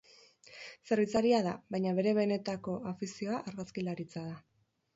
[0.89, 4.39] Zerbitzaria da, baina bere benetako afizioa argazkilaritza da.